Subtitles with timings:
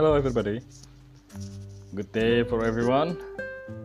[0.00, 0.62] Hello, everybody.
[1.94, 3.18] Good day for everyone.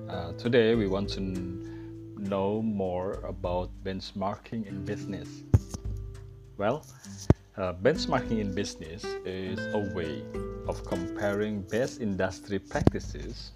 [0.07, 5.27] Uh, today, we want to know more about benchmarking in business.
[6.55, 6.85] Well,
[7.57, 10.23] uh, benchmarking in business is a way
[10.69, 13.51] of comparing best industry practices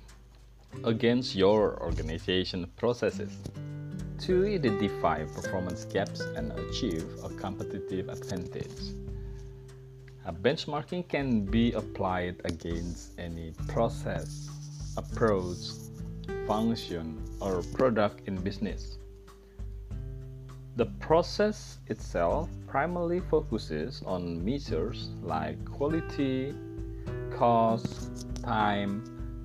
[0.84, 3.32] against your organization processes
[4.20, 9.09] to identify performance gaps and achieve a competitive advantage.
[10.30, 14.48] A benchmarking can be applied against any process,
[14.96, 15.74] approach,
[16.46, 19.00] function, or product in business.
[20.76, 26.54] The process itself primarily focuses on measures like quality,
[27.36, 29.02] cost, time,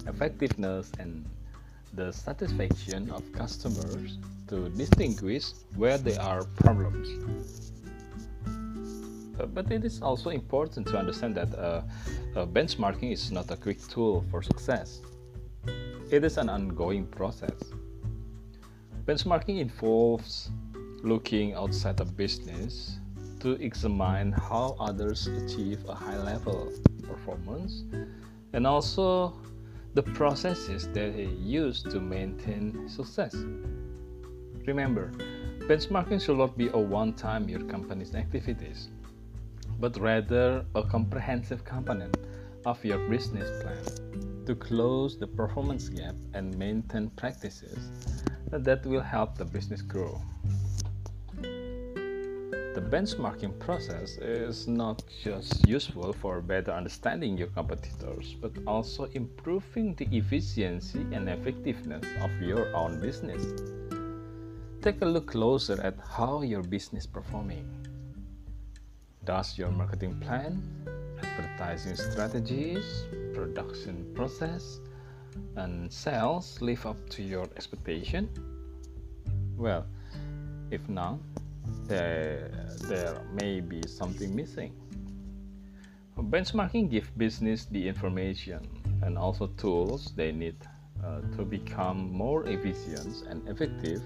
[0.06, 1.24] effectiveness, and
[1.94, 7.63] the satisfaction of customers to distinguish where there are problems.
[9.52, 11.82] But it is also important to understand that uh,
[12.36, 15.02] uh, benchmarking is not a quick tool for success.
[16.10, 17.72] It is an ongoing process.
[19.04, 20.50] Benchmarking involves
[21.02, 22.98] looking outside of business
[23.40, 27.84] to examine how others achieve a high level of performance
[28.54, 29.34] and also
[29.94, 33.34] the processes that they use to maintain success.
[34.66, 35.12] Remember,
[35.68, 38.88] benchmarking should not be a one time your company's activities,
[39.80, 42.16] but rather a comprehensive component
[42.66, 47.90] of your business plan to close the performance gap and maintain practices
[48.50, 50.20] that will help the business grow.
[52.74, 59.94] The benchmarking process is not just useful for better understanding your competitors, but also improving
[59.94, 63.60] the efficiency and effectiveness of your own business.
[64.82, 67.83] Take a look closer at how your business is performing.
[69.24, 70.62] Does your marketing plan,
[71.22, 74.80] advertising strategies, production process,
[75.56, 78.28] and sales live up to your expectation?
[79.56, 79.86] Well,
[80.70, 81.20] if not,
[81.86, 82.50] there,
[82.82, 84.74] there may be something missing.
[86.18, 88.60] Benchmarking gives business the information
[89.02, 90.56] and also tools they need
[91.02, 94.02] uh, to become more efficient and effective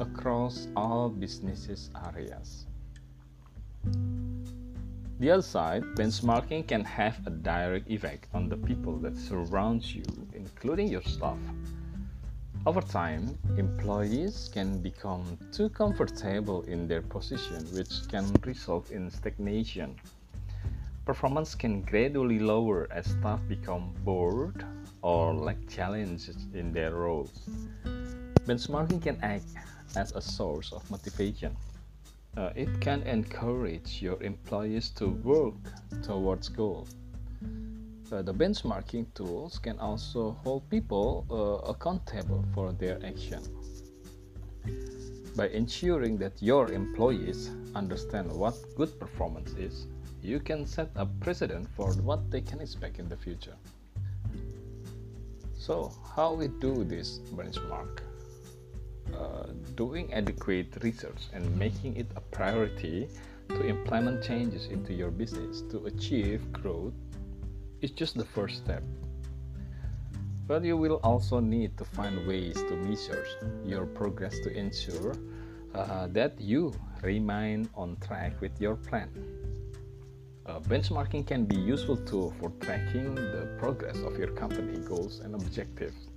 [0.00, 2.64] across all businesses areas.
[5.20, 10.04] The other side, benchmarking can have a direct effect on the people that surround you,
[10.34, 11.38] including your staff.
[12.66, 19.94] Over time, employees can become too comfortable in their position, which can result in stagnation.
[21.06, 24.64] Performance can gradually lower as staff become bored
[25.02, 27.38] or lack challenges in their roles.
[28.46, 29.44] Benchmarking can act
[29.94, 31.54] as a source of motivation.
[32.36, 35.54] Uh, it can encourage your employees to work
[36.02, 36.94] towards goals
[38.14, 43.42] uh, the benchmarking tools can also hold people uh, accountable for their action.
[45.36, 49.88] By ensuring that your employees understand what good performance is,
[50.22, 53.56] you can set a precedent for what they can expect in the future.
[55.58, 58.02] So, how we do this benchmark?
[59.12, 63.08] Uh, doing adequate research and making it a priority
[63.48, 66.94] to implement changes into your business to achieve growth
[67.80, 68.82] is just the first step.
[70.46, 73.26] But you will also need to find ways to measure
[73.64, 75.14] your progress to ensure
[75.74, 76.72] uh, that you
[77.02, 79.10] remain on track with your plan.
[80.46, 85.34] Uh, benchmarking can be useful tool for tracking the progress of your company goals and
[85.34, 86.13] objectives.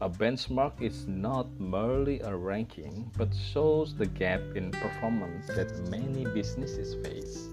[0.00, 6.24] A benchmark is not merely a ranking, but shows the gap in performance that many
[6.34, 7.48] businesses face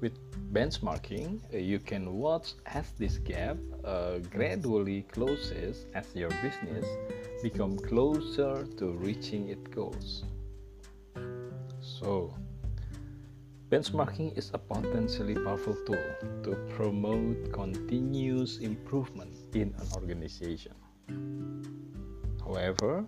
[0.00, 0.16] With
[0.54, 6.86] benchmarking, uh, you can watch as this gap uh, gradually closes as your business
[7.42, 10.24] become closer to reaching its goals.
[11.80, 12.34] So,
[13.68, 16.08] benchmarking is a potentially powerful tool
[16.44, 20.72] to promote continuous improvement in an organization.
[22.44, 23.04] However,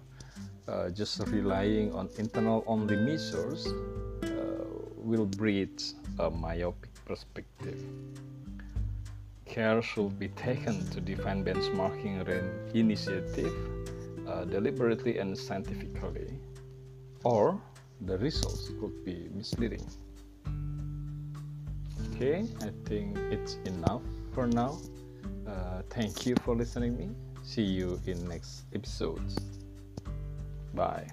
[0.69, 4.65] uh, just relying on internal only measures uh,
[4.97, 5.83] will breed
[6.19, 7.81] a myopic perspective.
[9.45, 12.27] Care should be taken to define benchmarking
[12.75, 13.53] initiative
[14.27, 16.29] uh, deliberately and scientifically,
[17.23, 17.61] or
[18.01, 19.87] the results could be misleading.
[22.13, 24.03] Okay, I think it's enough
[24.33, 24.79] for now.
[25.47, 27.11] Uh, thank you for listening me.
[27.47, 29.37] See you in next episodes.
[30.75, 31.07] Bye.